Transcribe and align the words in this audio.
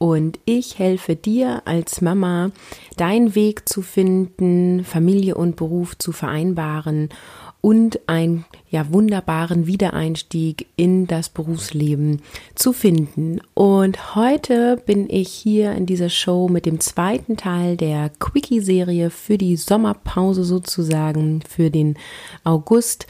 und 0.00 0.40
ich 0.46 0.78
helfe 0.78 1.14
dir 1.14 1.60
als 1.66 2.00
Mama, 2.00 2.52
deinen 2.96 3.34
Weg 3.34 3.68
zu 3.68 3.82
finden, 3.82 4.82
Familie 4.82 5.34
und 5.34 5.56
Beruf 5.56 5.98
zu 5.98 6.12
vereinbaren 6.12 7.10
und 7.60 8.00
einen 8.08 8.46
ja 8.70 8.90
wunderbaren 8.90 9.66
Wiedereinstieg 9.66 10.68
in 10.76 11.06
das 11.06 11.28
Berufsleben 11.28 12.22
zu 12.54 12.72
finden. 12.72 13.42
Und 13.52 14.14
heute 14.14 14.82
bin 14.86 15.10
ich 15.10 15.28
hier 15.28 15.72
in 15.72 15.84
dieser 15.84 16.08
Show 16.08 16.48
mit 16.48 16.64
dem 16.64 16.80
zweiten 16.80 17.36
Teil 17.36 17.76
der 17.76 18.08
Quickie-Serie 18.08 19.10
für 19.10 19.36
die 19.36 19.56
Sommerpause 19.56 20.44
sozusagen 20.44 21.42
für 21.46 21.70
den 21.70 21.98
August. 22.42 23.06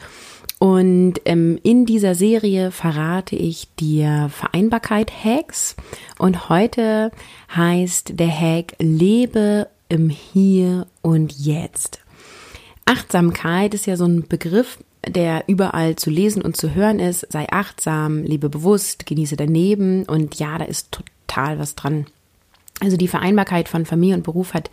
Und 0.61 1.15
ähm, 1.25 1.57
in 1.63 1.87
dieser 1.87 2.13
Serie 2.13 2.69
verrate 2.69 3.35
ich 3.35 3.73
dir 3.79 4.29
Vereinbarkeit-Hacks. 4.31 5.75
Und 6.19 6.49
heute 6.49 7.09
heißt 7.55 8.19
der 8.19 8.29
Hack 8.29 8.75
Lebe 8.77 9.69
im 9.89 10.09
Hier 10.09 10.85
und 11.01 11.31
Jetzt. 11.31 12.01
Achtsamkeit 12.85 13.73
ist 13.73 13.87
ja 13.87 13.97
so 13.97 14.05
ein 14.05 14.27
Begriff, 14.27 14.77
der 15.07 15.45
überall 15.47 15.95
zu 15.95 16.11
lesen 16.11 16.43
und 16.43 16.55
zu 16.55 16.75
hören 16.75 16.99
ist. 16.99 17.25
Sei 17.31 17.47
achtsam, 17.49 18.21
lebe 18.21 18.47
bewusst, 18.47 19.07
genieße 19.07 19.37
daneben. 19.37 20.03
Und 20.03 20.35
ja, 20.35 20.59
da 20.59 20.65
ist 20.65 20.91
total 20.91 21.57
was 21.57 21.73
dran. 21.73 22.05
Also 22.81 22.97
die 22.97 23.07
Vereinbarkeit 23.07 23.69
von 23.69 23.85
Familie 23.85 24.15
und 24.15 24.23
Beruf 24.23 24.55
hat 24.55 24.71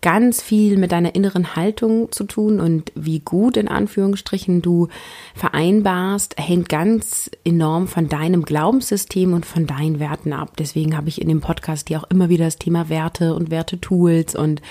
ganz 0.00 0.40
viel 0.40 0.76
mit 0.76 0.92
deiner 0.92 1.16
inneren 1.16 1.56
Haltung 1.56 2.12
zu 2.12 2.22
tun 2.22 2.60
und 2.60 2.92
wie 2.94 3.18
gut 3.18 3.56
in 3.56 3.66
Anführungsstrichen 3.66 4.62
du 4.62 4.86
vereinbarst, 5.34 6.36
hängt 6.38 6.68
ganz 6.68 7.28
enorm 7.44 7.88
von 7.88 8.08
deinem 8.08 8.44
Glaubenssystem 8.44 9.32
und 9.32 9.44
von 9.44 9.66
deinen 9.66 9.98
Werten 9.98 10.32
ab. 10.32 10.56
Deswegen 10.56 10.96
habe 10.96 11.08
ich 11.08 11.20
in 11.20 11.26
dem 11.26 11.40
Podcast 11.40 11.88
dir 11.88 11.98
auch 11.98 12.10
immer 12.10 12.28
wieder 12.28 12.44
das 12.44 12.58
Thema 12.58 12.88
Werte 12.88 13.34
und 13.34 13.50
Wertetools 13.50 14.36
und 14.36 14.62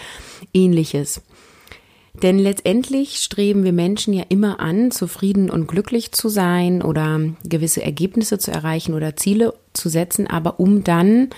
ähnliches. 0.54 1.22
Denn 2.24 2.40
letztendlich 2.40 3.18
streben 3.18 3.66
wir 3.66 3.74
Menschen 3.74 4.14
ja 4.14 4.24
immer 4.30 4.62
an, 4.62 4.92
zufrieden 4.92 5.50
und 5.50 5.68
glücklich 5.68 6.14
zu 6.14 6.30
sein 6.30 6.82
oder 6.82 7.20
gewisse 7.44 7.84
Ergebnisse 7.84 8.40
zu 8.40 8.50
erreichen 8.50 8.94
oder 8.94 9.18
Ziele 9.18 9.54
zu 9.74 9.90
setzen, 9.90 10.26
aber 10.26 10.60
um 10.62 10.86
dann 10.86 11.30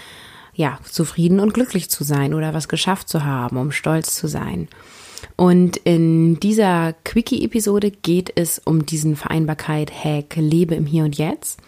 ja, 0.53 0.79
zufrieden 0.83 1.39
und 1.39 1.53
glücklich 1.53 1.89
zu 1.89 2.03
sein 2.03 2.33
oder 2.33 2.53
was 2.53 2.67
geschafft 2.67 3.09
zu 3.09 3.23
haben, 3.23 3.57
um 3.57 3.71
stolz 3.71 4.15
zu 4.15 4.27
sein. 4.27 4.67
Und 5.35 5.77
in 5.77 6.39
dieser 6.39 6.93
Quickie-Episode 7.03 7.91
geht 7.91 8.31
es 8.35 8.59
um 8.59 8.85
diesen 8.85 9.15
Vereinbarkeit-Hack 9.15 10.35
Lebe 10.35 10.75
im 10.75 10.85
Hier 10.85 11.03
und 11.03 11.17
Jetzt. 11.17 11.59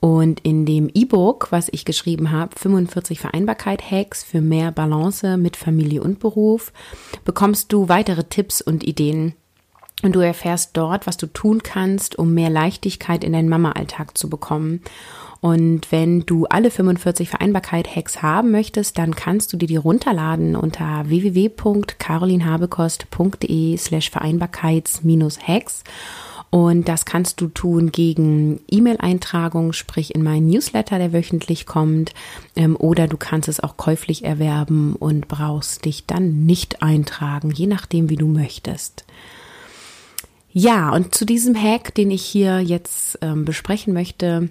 Und 0.00 0.40
in 0.40 0.66
dem 0.66 0.90
E-Book, 0.92 1.48
was 1.50 1.68
ich 1.70 1.84
geschrieben 1.84 2.32
habe, 2.32 2.58
45 2.58 3.20
Vereinbarkeit-Hacks 3.20 4.24
für 4.24 4.40
mehr 4.40 4.72
Balance 4.72 5.36
mit 5.36 5.56
Familie 5.56 6.02
und 6.02 6.18
Beruf, 6.18 6.72
bekommst 7.24 7.72
du 7.72 7.88
weitere 7.88 8.24
Tipps 8.24 8.60
und 8.60 8.82
Ideen. 8.82 9.34
Und 10.02 10.16
du 10.16 10.20
erfährst 10.20 10.76
dort, 10.76 11.06
was 11.06 11.16
du 11.16 11.26
tun 11.26 11.62
kannst, 11.62 12.18
um 12.18 12.34
mehr 12.34 12.50
Leichtigkeit 12.50 13.22
in 13.22 13.32
deinen 13.32 13.48
Mama-Alltag 13.48 14.18
zu 14.18 14.28
bekommen 14.28 14.80
und 15.42 15.90
wenn 15.90 16.20
du 16.20 16.46
alle 16.46 16.70
45 16.70 17.28
Vereinbarkeit-Hacks 17.28 18.22
haben 18.22 18.52
möchtest, 18.52 18.96
dann 18.96 19.16
kannst 19.16 19.52
du 19.52 19.56
dir 19.56 19.66
die 19.66 19.74
runterladen 19.74 20.54
unter 20.54 21.08
www.carolinhabekost.de 21.08 23.76
slash 23.76 24.10
Vereinbarkeits-Hacks. 24.10 25.82
Und 26.50 26.86
das 26.86 27.04
kannst 27.06 27.40
du 27.40 27.48
tun 27.48 27.90
gegen 27.90 28.60
E-Mail-Eintragung, 28.70 29.72
sprich 29.72 30.14
in 30.14 30.22
meinen 30.22 30.46
Newsletter, 30.46 30.98
der 30.98 31.12
wöchentlich 31.12 31.66
kommt. 31.66 32.14
Ähm, 32.54 32.76
oder 32.76 33.08
du 33.08 33.16
kannst 33.16 33.48
es 33.48 33.58
auch 33.58 33.76
käuflich 33.76 34.24
erwerben 34.24 34.94
und 34.94 35.26
brauchst 35.26 35.86
dich 35.86 36.06
dann 36.06 36.46
nicht 36.46 36.84
eintragen, 36.84 37.50
je 37.50 37.66
nachdem, 37.66 38.10
wie 38.10 38.16
du 38.16 38.28
möchtest. 38.28 39.04
Ja, 40.52 40.90
und 40.90 41.14
zu 41.14 41.24
diesem 41.24 41.54
Hack, 41.54 41.94
den 41.94 42.10
ich 42.10 42.22
hier 42.22 42.60
jetzt 42.60 43.18
ähm, 43.22 43.44
besprechen 43.44 43.94
möchte, 43.94 44.50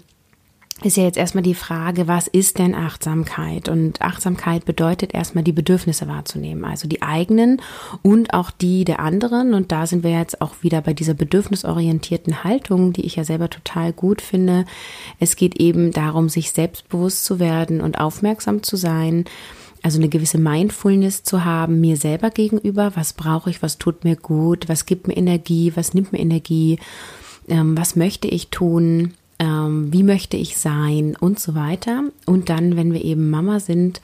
ist 0.83 0.97
ja 0.97 1.03
jetzt 1.03 1.17
erstmal 1.17 1.43
die 1.43 1.53
Frage, 1.53 2.07
was 2.07 2.27
ist 2.27 2.57
denn 2.57 2.73
Achtsamkeit? 2.73 3.69
Und 3.69 4.01
Achtsamkeit 4.01 4.65
bedeutet 4.65 5.13
erstmal 5.13 5.43
die 5.43 5.51
Bedürfnisse 5.51 6.07
wahrzunehmen, 6.07 6.65
also 6.65 6.87
die 6.87 7.03
eigenen 7.03 7.61
und 8.01 8.33
auch 8.33 8.49
die 8.49 8.83
der 8.83 8.99
anderen. 8.99 9.53
Und 9.53 9.71
da 9.71 9.85
sind 9.85 10.03
wir 10.03 10.11
jetzt 10.11 10.41
auch 10.41 10.55
wieder 10.61 10.81
bei 10.81 10.95
dieser 10.95 11.13
bedürfnisorientierten 11.13 12.43
Haltung, 12.43 12.93
die 12.93 13.05
ich 13.05 13.15
ja 13.15 13.23
selber 13.23 13.49
total 13.51 13.93
gut 13.93 14.21
finde. 14.21 14.65
Es 15.19 15.35
geht 15.35 15.59
eben 15.59 15.91
darum, 15.91 16.29
sich 16.29 16.51
selbstbewusst 16.51 17.25
zu 17.25 17.39
werden 17.39 17.81
und 17.81 17.99
aufmerksam 17.99 18.63
zu 18.63 18.75
sein. 18.75 19.25
Also 19.83 19.97
eine 19.97 20.09
gewisse 20.09 20.37
Mindfulness 20.37 21.23
zu 21.23 21.43
haben, 21.43 21.81
mir 21.81 21.97
selber 21.97 22.29
gegenüber. 22.29 22.91
Was 22.95 23.13
brauche 23.13 23.49
ich? 23.49 23.61
Was 23.63 23.77
tut 23.77 24.03
mir 24.03 24.15
gut? 24.15 24.69
Was 24.69 24.85
gibt 24.85 25.07
mir 25.07 25.17
Energie? 25.17 25.71
Was 25.75 25.93
nimmt 25.93 26.11
mir 26.11 26.19
Energie? 26.19 26.79
Ähm, 27.47 27.77
was 27.77 27.95
möchte 27.95 28.27
ich 28.27 28.49
tun? 28.49 29.13
ähm, 29.41 29.91
wie 29.91 30.03
möchte 30.03 30.37
ich 30.37 30.57
sein 30.57 31.17
und 31.19 31.39
so 31.39 31.55
weiter. 31.55 32.03
Und 32.25 32.49
dann, 32.49 32.77
wenn 32.77 32.93
wir 32.93 33.03
eben 33.03 33.31
Mama 33.31 33.59
sind, 33.59 33.99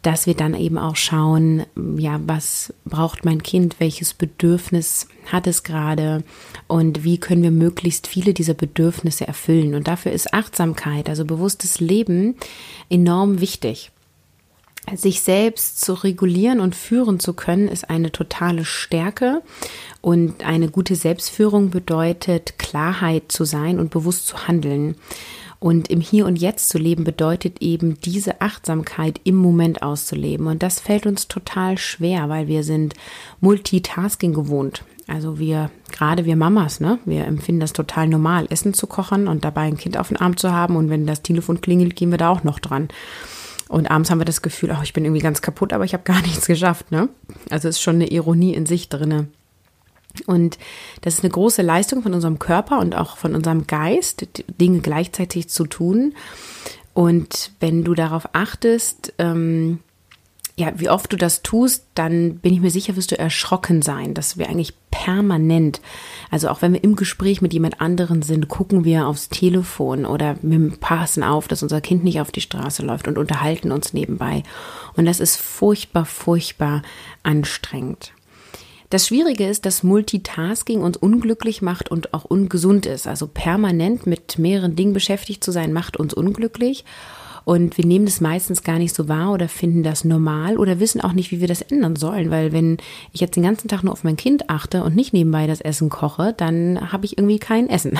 dass 0.00 0.26
wir 0.26 0.34
dann 0.34 0.54
eben 0.54 0.78
auch 0.78 0.96
schauen, 0.96 1.64
ja, 1.96 2.18
was 2.26 2.72
braucht 2.84 3.24
mein 3.24 3.42
Kind, 3.42 3.78
welches 3.78 4.14
Bedürfnis 4.14 5.06
hat 5.30 5.46
es 5.46 5.62
gerade 5.62 6.24
und 6.66 7.04
wie 7.04 7.18
können 7.18 7.42
wir 7.42 7.52
möglichst 7.52 8.08
viele 8.08 8.34
dieser 8.34 8.54
Bedürfnisse 8.54 9.28
erfüllen. 9.28 9.74
Und 9.74 9.86
dafür 9.86 10.10
ist 10.10 10.34
Achtsamkeit, 10.34 11.08
also 11.08 11.24
bewusstes 11.24 11.78
Leben, 11.78 12.34
enorm 12.88 13.40
wichtig. 13.40 13.91
Sich 14.94 15.20
selbst 15.20 15.80
zu 15.80 15.94
regulieren 15.94 16.60
und 16.60 16.74
führen 16.74 17.20
zu 17.20 17.34
können, 17.34 17.68
ist 17.68 17.88
eine 17.88 18.10
totale 18.10 18.64
Stärke. 18.64 19.42
Und 20.00 20.44
eine 20.44 20.68
gute 20.68 20.96
Selbstführung 20.96 21.70
bedeutet, 21.70 22.58
Klarheit 22.58 23.30
zu 23.30 23.44
sein 23.44 23.78
und 23.78 23.90
bewusst 23.90 24.26
zu 24.26 24.48
handeln. 24.48 24.96
Und 25.60 25.88
im 25.88 26.00
Hier 26.00 26.26
und 26.26 26.40
Jetzt 26.40 26.70
zu 26.70 26.78
leben 26.78 27.04
bedeutet 27.04 27.62
eben 27.62 28.00
diese 28.00 28.40
Achtsamkeit 28.40 29.20
im 29.22 29.36
Moment 29.36 29.84
auszuleben. 29.84 30.48
Und 30.48 30.64
das 30.64 30.80
fällt 30.80 31.06
uns 31.06 31.28
total 31.28 31.78
schwer, 31.78 32.28
weil 32.28 32.48
wir 32.48 32.64
sind 32.64 32.94
Multitasking 33.40 34.34
gewohnt. 34.34 34.82
Also 35.06 35.38
wir, 35.38 35.70
gerade 35.92 36.24
wir 36.24 36.34
Mamas, 36.34 36.80
ne, 36.80 36.98
wir 37.04 37.26
empfinden 37.26 37.60
das 37.60 37.72
total 37.72 38.08
normal, 38.08 38.46
Essen 38.50 38.74
zu 38.74 38.88
kochen 38.88 39.28
und 39.28 39.44
dabei 39.44 39.62
ein 39.62 39.76
Kind 39.76 39.96
auf 39.96 40.08
den 40.08 40.16
Arm 40.16 40.36
zu 40.36 40.50
haben. 40.50 40.74
Und 40.74 40.90
wenn 40.90 41.06
das 41.06 41.22
Telefon 41.22 41.60
klingelt, 41.60 41.94
gehen 41.94 42.10
wir 42.10 42.18
da 42.18 42.30
auch 42.30 42.42
noch 42.42 42.58
dran. 42.58 42.88
Und 43.68 43.90
abends 43.90 44.10
haben 44.10 44.20
wir 44.20 44.24
das 44.24 44.42
Gefühl, 44.42 44.74
oh, 44.76 44.82
ich 44.82 44.92
bin 44.92 45.04
irgendwie 45.04 45.22
ganz 45.22 45.42
kaputt, 45.42 45.72
aber 45.72 45.84
ich 45.84 45.94
habe 45.94 46.04
gar 46.04 46.20
nichts 46.22 46.46
geschafft. 46.46 46.90
Ne? 46.90 47.08
Also 47.50 47.68
ist 47.68 47.80
schon 47.80 47.96
eine 47.96 48.10
Ironie 48.10 48.54
in 48.54 48.66
sich 48.66 48.88
drinne. 48.88 49.28
Und 50.26 50.58
das 51.00 51.14
ist 51.14 51.24
eine 51.24 51.32
große 51.32 51.62
Leistung 51.62 52.02
von 52.02 52.12
unserem 52.12 52.38
Körper 52.38 52.80
und 52.80 52.94
auch 52.94 53.16
von 53.16 53.34
unserem 53.34 53.66
Geist, 53.66 54.26
Dinge 54.60 54.80
gleichzeitig 54.80 55.48
zu 55.48 55.66
tun. 55.66 56.14
Und 56.94 57.52
wenn 57.60 57.84
du 57.84 57.94
darauf 57.94 58.28
achtest, 58.34 59.14
ähm, 59.18 59.78
ja, 60.56 60.72
wie 60.76 60.90
oft 60.90 61.12
du 61.12 61.16
das 61.16 61.42
tust, 61.42 61.86
dann 61.94 62.36
bin 62.36 62.52
ich 62.52 62.60
mir 62.60 62.70
sicher, 62.70 62.94
wirst 62.96 63.10
du 63.10 63.18
erschrocken 63.18 63.80
sein, 63.80 64.12
dass 64.12 64.36
wir 64.36 64.48
eigentlich 64.48 64.74
permanent, 64.90 65.80
also 66.30 66.48
auch 66.48 66.60
wenn 66.60 66.74
wir 66.74 66.84
im 66.84 66.94
Gespräch 66.94 67.40
mit 67.40 67.54
jemand 67.54 67.80
anderen 67.80 68.20
sind, 68.20 68.48
gucken 68.48 68.84
wir 68.84 69.06
aufs 69.06 69.30
Telefon 69.30 70.04
oder 70.04 70.36
wir 70.42 70.70
passen 70.78 71.22
auf, 71.22 71.48
dass 71.48 71.62
unser 71.62 71.80
Kind 71.80 72.04
nicht 72.04 72.20
auf 72.20 72.30
die 72.30 72.42
Straße 72.42 72.82
läuft 72.82 73.08
und 73.08 73.16
unterhalten 73.16 73.72
uns 73.72 73.94
nebenbei. 73.94 74.42
Und 74.94 75.06
das 75.06 75.20
ist 75.20 75.36
furchtbar, 75.36 76.04
furchtbar 76.04 76.82
anstrengend. 77.22 78.12
Das 78.90 79.06
Schwierige 79.08 79.48
ist, 79.48 79.64
dass 79.64 79.82
Multitasking 79.82 80.82
uns 80.82 80.98
unglücklich 80.98 81.62
macht 81.62 81.90
und 81.90 82.12
auch 82.12 82.26
ungesund 82.26 82.84
ist. 82.84 83.06
Also 83.06 83.26
permanent 83.26 84.06
mit 84.06 84.38
mehreren 84.38 84.76
Dingen 84.76 84.92
beschäftigt 84.92 85.42
zu 85.42 85.50
sein, 85.50 85.72
macht 85.72 85.96
uns 85.96 86.12
unglücklich. 86.12 86.84
Und 87.44 87.76
wir 87.76 87.86
nehmen 87.86 88.04
das 88.04 88.20
meistens 88.20 88.62
gar 88.62 88.78
nicht 88.78 88.94
so 88.94 89.08
wahr 89.08 89.32
oder 89.32 89.48
finden 89.48 89.82
das 89.82 90.04
normal 90.04 90.56
oder 90.56 90.80
wissen 90.80 91.00
auch 91.00 91.12
nicht, 91.12 91.30
wie 91.30 91.40
wir 91.40 91.48
das 91.48 91.62
ändern 91.62 91.96
sollen. 91.96 92.30
Weil 92.30 92.52
wenn 92.52 92.78
ich 93.12 93.20
jetzt 93.20 93.36
den 93.36 93.42
ganzen 93.42 93.68
Tag 93.68 93.82
nur 93.82 93.92
auf 93.92 94.04
mein 94.04 94.16
Kind 94.16 94.48
achte 94.48 94.84
und 94.84 94.94
nicht 94.94 95.12
nebenbei 95.12 95.46
das 95.46 95.60
Essen 95.60 95.88
koche, 95.88 96.34
dann 96.36 96.92
habe 96.92 97.04
ich 97.04 97.18
irgendwie 97.18 97.38
kein 97.38 97.68
Essen. 97.68 97.98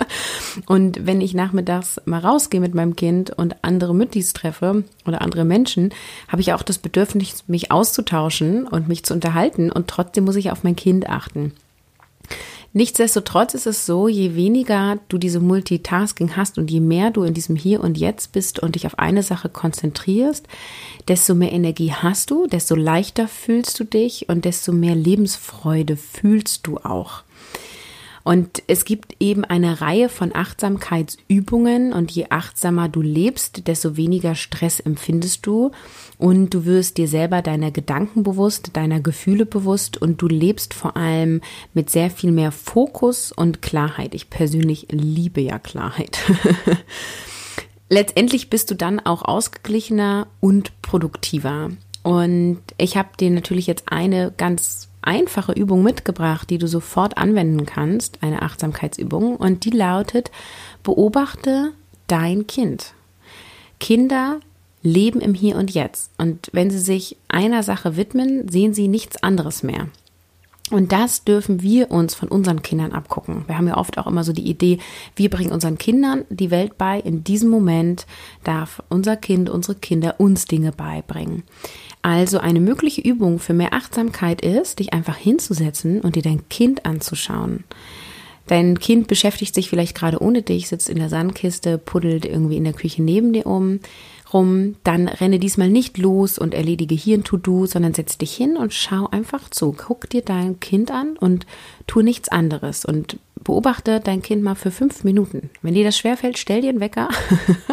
und 0.66 1.06
wenn 1.06 1.20
ich 1.20 1.34
nachmittags 1.34 2.00
mal 2.04 2.20
rausgehe 2.20 2.60
mit 2.60 2.74
meinem 2.74 2.96
Kind 2.96 3.30
und 3.30 3.56
andere 3.62 3.94
Müttis 3.94 4.32
treffe 4.32 4.84
oder 5.06 5.20
andere 5.20 5.44
Menschen, 5.44 5.92
habe 6.28 6.42
ich 6.42 6.52
auch 6.52 6.62
das 6.62 6.78
Bedürfnis, 6.78 7.44
mich 7.46 7.70
auszutauschen 7.70 8.66
und 8.66 8.88
mich 8.88 9.04
zu 9.04 9.14
unterhalten. 9.14 9.70
Und 9.70 9.88
trotzdem 9.88 10.24
muss 10.24 10.36
ich 10.36 10.50
auf 10.50 10.64
mein 10.64 10.76
Kind 10.76 11.08
achten. 11.08 11.52
Nichtsdestotrotz 12.72 13.54
ist 13.54 13.66
es 13.66 13.84
so, 13.84 14.06
je 14.06 14.36
weniger 14.36 14.98
du 15.08 15.18
diese 15.18 15.40
Multitasking 15.40 16.36
hast 16.36 16.56
und 16.56 16.70
je 16.70 16.78
mehr 16.78 17.10
du 17.10 17.24
in 17.24 17.34
diesem 17.34 17.56
Hier 17.56 17.80
und 17.80 17.98
Jetzt 17.98 18.30
bist 18.30 18.60
und 18.60 18.76
dich 18.76 18.86
auf 18.86 18.96
eine 18.96 19.24
Sache 19.24 19.48
konzentrierst, 19.48 20.46
desto 21.08 21.34
mehr 21.34 21.50
Energie 21.50 21.92
hast 21.92 22.30
du, 22.30 22.46
desto 22.46 22.76
leichter 22.76 23.26
fühlst 23.26 23.80
du 23.80 23.84
dich 23.84 24.28
und 24.28 24.44
desto 24.44 24.70
mehr 24.70 24.94
Lebensfreude 24.94 25.96
fühlst 25.96 26.68
du 26.68 26.78
auch. 26.78 27.24
Und 28.22 28.62
es 28.66 28.84
gibt 28.84 29.16
eben 29.18 29.44
eine 29.44 29.80
Reihe 29.80 30.08
von 30.08 30.34
Achtsamkeitsübungen 30.34 31.92
und 31.92 32.10
je 32.10 32.26
achtsamer 32.30 32.88
du 32.88 33.00
lebst, 33.00 33.66
desto 33.66 33.96
weniger 33.96 34.34
Stress 34.34 34.80
empfindest 34.80 35.46
du 35.46 35.70
und 36.18 36.50
du 36.50 36.64
wirst 36.66 36.98
dir 36.98 37.08
selber 37.08 37.40
deiner 37.40 37.70
Gedanken 37.70 38.22
bewusst, 38.22 38.76
deiner 38.76 39.00
Gefühle 39.00 39.46
bewusst 39.46 40.00
und 40.00 40.20
du 40.20 40.28
lebst 40.28 40.74
vor 40.74 40.96
allem 40.96 41.40
mit 41.72 41.88
sehr 41.88 42.10
viel 42.10 42.30
mehr 42.32 42.52
Fokus 42.52 43.32
und 43.32 43.62
Klarheit. 43.62 44.14
Ich 44.14 44.28
persönlich 44.28 44.88
liebe 44.90 45.40
ja 45.40 45.58
Klarheit. 45.58 46.18
Letztendlich 47.88 48.50
bist 48.50 48.70
du 48.70 48.76
dann 48.76 49.00
auch 49.00 49.22
ausgeglichener 49.22 50.28
und 50.40 50.80
produktiver. 50.82 51.70
Und 52.02 52.60
ich 52.78 52.96
habe 52.96 53.08
dir 53.18 53.30
natürlich 53.30 53.66
jetzt 53.66 53.84
eine 53.90 54.32
ganz 54.36 54.89
einfache 55.02 55.52
Übung 55.52 55.82
mitgebracht, 55.82 56.50
die 56.50 56.58
du 56.58 56.66
sofort 56.66 57.18
anwenden 57.18 57.66
kannst, 57.66 58.22
eine 58.22 58.42
Achtsamkeitsübung, 58.42 59.36
und 59.36 59.64
die 59.64 59.70
lautet, 59.70 60.30
beobachte 60.82 61.72
dein 62.06 62.46
Kind. 62.46 62.94
Kinder 63.78 64.40
leben 64.82 65.20
im 65.20 65.34
Hier 65.34 65.56
und 65.56 65.72
Jetzt. 65.72 66.10
Und 66.18 66.48
wenn 66.52 66.70
sie 66.70 66.78
sich 66.78 67.16
einer 67.28 67.62
Sache 67.62 67.96
widmen, 67.96 68.48
sehen 68.48 68.74
sie 68.74 68.88
nichts 68.88 69.22
anderes 69.22 69.62
mehr. 69.62 69.88
Und 70.70 70.92
das 70.92 71.24
dürfen 71.24 71.62
wir 71.62 71.90
uns 71.90 72.14
von 72.14 72.28
unseren 72.28 72.62
Kindern 72.62 72.92
abgucken. 72.92 73.42
Wir 73.48 73.58
haben 73.58 73.66
ja 73.66 73.76
oft 73.76 73.98
auch 73.98 74.06
immer 74.06 74.22
so 74.22 74.32
die 74.32 74.48
Idee, 74.48 74.78
wir 75.16 75.28
bringen 75.28 75.50
unseren 75.50 75.78
Kindern 75.78 76.24
die 76.30 76.52
Welt 76.52 76.78
bei. 76.78 77.00
In 77.00 77.24
diesem 77.24 77.50
Moment 77.50 78.06
darf 78.44 78.80
unser 78.88 79.16
Kind, 79.16 79.50
unsere 79.50 79.74
Kinder 79.74 80.14
uns 80.18 80.44
Dinge 80.44 80.70
beibringen. 80.70 81.42
Also 82.02 82.38
eine 82.38 82.60
mögliche 82.60 83.00
Übung 83.00 83.38
für 83.38 83.52
mehr 83.52 83.74
Achtsamkeit 83.74 84.40
ist, 84.40 84.78
dich 84.78 84.92
einfach 84.92 85.16
hinzusetzen 85.16 86.00
und 86.00 86.16
dir 86.16 86.22
dein 86.22 86.48
Kind 86.48 86.86
anzuschauen. 86.86 87.64
Dein 88.46 88.78
Kind 88.80 89.06
beschäftigt 89.06 89.54
sich 89.54 89.68
vielleicht 89.68 89.96
gerade 89.96 90.20
ohne 90.20 90.42
dich, 90.42 90.68
sitzt 90.68 90.88
in 90.88 90.98
der 90.98 91.08
Sandkiste, 91.08 91.78
puddelt 91.78 92.24
irgendwie 92.24 92.56
in 92.56 92.64
der 92.64 92.72
Küche 92.72 93.02
neben 93.02 93.32
dir 93.32 93.46
um 93.46 93.80
rum, 94.32 94.76
dann 94.84 95.08
renne 95.08 95.38
diesmal 95.38 95.68
nicht 95.68 95.98
los 95.98 96.38
und 96.38 96.54
erledige 96.54 96.94
hier 96.94 97.18
ein 97.18 97.24
To-Do, 97.24 97.66
sondern 97.66 97.94
setz 97.94 98.18
dich 98.18 98.34
hin 98.34 98.56
und 98.56 98.72
schau 98.72 99.08
einfach 99.10 99.48
zu. 99.50 99.74
Guck 99.76 100.08
dir 100.10 100.22
dein 100.22 100.60
Kind 100.60 100.90
an 100.90 101.16
und 101.18 101.46
tu 101.86 102.02
nichts 102.02 102.28
anderes 102.28 102.84
und 102.84 103.18
beobachte 103.42 104.00
dein 104.00 104.22
Kind 104.22 104.42
mal 104.42 104.54
für 104.54 104.70
fünf 104.70 105.04
Minuten. 105.04 105.50
Wenn 105.62 105.74
dir 105.74 105.84
das 105.84 105.98
schwerfällt, 105.98 106.38
stell 106.38 106.60
dir 106.60 106.70
einen 106.70 106.80
Wecker 106.80 107.08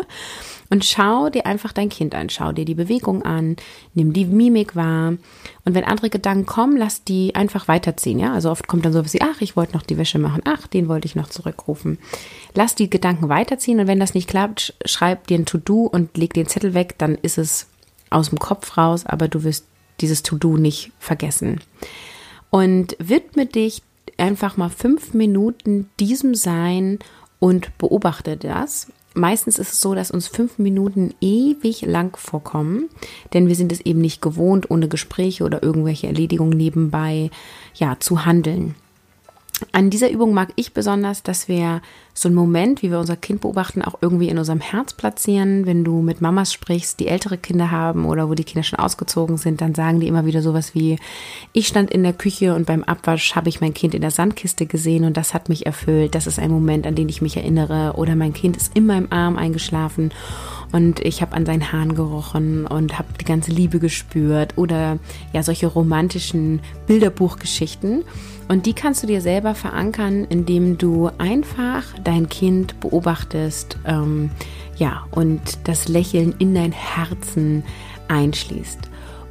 Und 0.69 0.83
schau 0.83 1.29
dir 1.29 1.45
einfach 1.45 1.71
dein 1.71 1.89
Kind 1.89 2.13
an, 2.13 2.29
schau 2.29 2.51
dir 2.51 2.65
die 2.65 2.75
Bewegung 2.75 3.23
an, 3.23 3.55
nimm 3.93 4.13
die 4.13 4.25
Mimik 4.25 4.75
wahr. 4.75 5.13
Und 5.65 5.75
wenn 5.75 5.85
andere 5.85 6.09
Gedanken 6.09 6.45
kommen, 6.45 6.77
lass 6.77 7.03
die 7.03 7.35
einfach 7.35 7.67
weiterziehen. 7.67 8.19
Ja, 8.19 8.33
also 8.33 8.51
oft 8.51 8.67
kommt 8.67 8.85
dann 8.85 8.93
sowas 8.93 9.13
wie, 9.13 9.21
ach, 9.21 9.39
ich 9.39 9.55
wollte 9.55 9.73
noch 9.73 9.83
die 9.83 9.97
Wäsche 9.97 10.19
machen, 10.19 10.41
ach, 10.45 10.67
den 10.67 10.87
wollte 10.87 11.05
ich 11.05 11.15
noch 11.15 11.29
zurückrufen. 11.29 11.99
Lass 12.53 12.75
die 12.75 12.89
Gedanken 12.89 13.29
weiterziehen 13.29 13.79
und 13.79 13.87
wenn 13.87 13.99
das 13.99 14.13
nicht 14.13 14.29
klappt, 14.29 14.73
schreib 14.85 15.27
dir 15.27 15.37
ein 15.39 15.45
To-Do 15.45 15.85
und 15.85 16.17
leg 16.17 16.33
den 16.33 16.47
Zettel 16.47 16.73
weg, 16.73 16.95
dann 16.97 17.15
ist 17.15 17.37
es 17.37 17.67
aus 18.09 18.29
dem 18.29 18.39
Kopf 18.39 18.77
raus, 18.77 19.05
aber 19.05 19.27
du 19.27 19.43
wirst 19.43 19.65
dieses 20.01 20.23
To-Do 20.23 20.57
nicht 20.57 20.91
vergessen. 20.99 21.61
Und 22.49 22.95
widme 22.99 23.45
dich 23.45 23.81
einfach 24.17 24.57
mal 24.57 24.69
fünf 24.69 25.13
Minuten 25.13 25.89
diesem 25.99 26.35
Sein 26.35 26.99
und 27.39 27.77
beobachte 27.77 28.37
das 28.37 28.87
meistens 29.17 29.59
ist 29.59 29.73
es 29.73 29.81
so, 29.81 29.95
dass 29.95 30.11
uns 30.11 30.27
fünf 30.27 30.57
Minuten 30.59 31.13
ewig 31.19 31.81
lang 31.81 32.15
vorkommen, 32.17 32.89
denn 33.33 33.47
wir 33.47 33.55
sind 33.55 33.71
es 33.71 33.81
eben 33.81 34.01
nicht 34.01 34.21
gewohnt, 34.21 34.69
ohne 34.71 34.87
Gespräche 34.87 35.43
oder 35.43 35.63
irgendwelche 35.63 36.07
Erledigungen 36.07 36.57
nebenbei 36.57 37.29
ja 37.75 37.97
zu 37.99 38.25
handeln. 38.25 38.75
An 39.71 39.89
dieser 39.89 40.11
Übung 40.11 40.33
mag 40.33 40.49
ich 40.55 40.73
besonders, 40.73 41.23
dass 41.23 41.47
wir 41.47 41.81
so 42.13 42.29
einen 42.29 42.35
Moment, 42.35 42.81
wie 42.81 42.91
wir 42.91 42.99
unser 42.99 43.15
Kind 43.15 43.41
beobachten, 43.41 43.81
auch 43.81 43.95
irgendwie 44.01 44.29
in 44.29 44.37
unserem 44.37 44.59
Herz 44.59 44.93
platzieren. 44.93 45.65
Wenn 45.65 45.83
du 45.83 46.01
mit 46.01 46.21
Mamas 46.21 46.53
sprichst, 46.53 46.99
die 46.99 47.07
ältere 47.07 47.37
Kinder 47.37 47.71
haben 47.71 48.05
oder 48.05 48.29
wo 48.29 48.33
die 48.33 48.43
Kinder 48.43 48.63
schon 48.63 48.79
ausgezogen 48.79 49.37
sind, 49.37 49.61
dann 49.61 49.73
sagen 49.73 49.99
die 49.99 50.07
immer 50.07 50.25
wieder 50.25 50.41
sowas 50.41 50.75
wie, 50.75 50.97
ich 51.53 51.67
stand 51.67 51.91
in 51.91 52.03
der 52.03 52.13
Küche 52.13 52.53
und 52.53 52.65
beim 52.65 52.83
Abwasch 52.83 53.35
habe 53.35 53.49
ich 53.49 53.61
mein 53.61 53.73
Kind 53.73 53.95
in 53.95 54.01
der 54.01 54.11
Sandkiste 54.11 54.67
gesehen 54.67 55.05
und 55.05 55.17
das 55.17 55.33
hat 55.33 55.49
mich 55.49 55.65
erfüllt. 55.65 56.13
Das 56.13 56.27
ist 56.27 56.39
ein 56.39 56.51
Moment, 56.51 56.85
an 56.85 56.95
den 56.95 57.09
ich 57.09 57.21
mich 57.21 57.37
erinnere. 57.37 57.93
Oder 57.95 58.15
mein 58.15 58.33
Kind 58.33 58.57
ist 58.57 58.75
in 58.75 58.85
meinem 58.85 59.07
Arm 59.09 59.37
eingeschlafen 59.37 60.11
und 60.71 60.99
ich 60.99 61.21
habe 61.21 61.35
an 61.35 61.45
seinen 61.45 61.71
Haaren 61.71 61.95
gerochen 61.95 62.65
und 62.65 62.97
habe 62.97 63.07
die 63.19 63.25
ganze 63.25 63.51
Liebe 63.51 63.79
gespürt. 63.79 64.57
Oder 64.57 64.99
ja, 65.33 65.43
solche 65.43 65.67
romantischen 65.67 66.59
Bilderbuchgeschichten. 66.87 68.03
Und 68.47 68.65
die 68.65 68.73
kannst 68.73 69.03
du 69.03 69.07
dir 69.07 69.21
selber 69.21 69.55
verankern, 69.55 70.25
indem 70.29 70.77
du 70.77 71.09
einfach 71.17 71.83
dein 72.03 72.29
Kind 72.29 72.79
beobachtest, 72.79 73.77
ähm, 73.85 74.29
ja, 74.77 75.05
und 75.11 75.41
das 75.63 75.87
Lächeln 75.87 76.35
in 76.37 76.53
dein 76.53 76.71
Herzen 76.71 77.63
einschließt. 78.07 78.79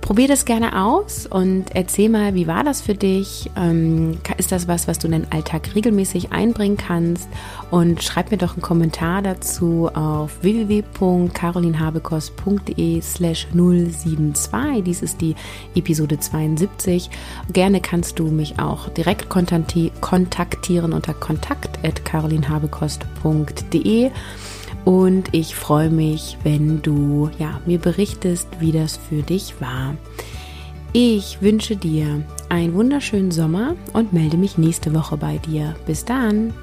Probier 0.06 0.28
das 0.28 0.44
gerne 0.44 0.84
aus 0.84 1.26
und 1.26 1.74
erzähl 1.74 2.08
mal, 2.08 2.36
wie 2.36 2.46
war 2.46 2.62
das 2.62 2.80
für 2.80 2.94
dich? 2.94 3.50
Ähm, 3.56 4.18
ist 4.36 4.52
das 4.52 4.68
was, 4.68 4.86
was 4.86 5.00
du 5.00 5.08
in 5.08 5.10
deinen 5.10 5.32
Alltag 5.32 5.74
regelmäßig 5.74 6.30
einbringen 6.30 6.76
kannst? 6.76 7.28
Und 7.72 8.04
schreib 8.04 8.30
mir 8.30 8.36
doch 8.36 8.52
einen 8.52 8.62
Kommentar 8.62 9.20
dazu 9.20 9.90
auf 9.92 10.40
www.carolinhabekost.de 10.42 13.02
slash 13.02 13.48
072. 13.52 14.84
Dies 14.84 15.02
ist 15.02 15.20
die 15.20 15.34
Episode 15.74 16.20
72. 16.20 17.10
Gerne 17.52 17.80
kannst 17.80 18.20
du 18.20 18.28
mich 18.28 18.60
auch 18.60 18.88
direkt 18.90 19.28
kontaktieren 19.28 20.92
unter 20.92 21.14
kontakt.carolinhabekost.de. 21.14 24.12
Und 24.86 25.30
ich 25.32 25.56
freue 25.56 25.90
mich, 25.90 26.38
wenn 26.44 26.80
du 26.80 27.28
ja, 27.40 27.60
mir 27.66 27.78
berichtest, 27.78 28.46
wie 28.60 28.70
das 28.70 28.96
für 28.96 29.22
dich 29.22 29.61
war. 29.61 29.96
Ich 30.92 31.42
wünsche 31.42 31.75
dir 31.75 32.22
einen 32.49 32.72
wunderschönen 32.72 33.32
Sommer 33.32 33.75
und 33.92 34.12
melde 34.12 34.37
mich 34.37 34.58
nächste 34.58 34.94
Woche 34.94 35.16
bei 35.16 35.38
dir. 35.38 35.75
Bis 35.87 36.04
dann. 36.04 36.54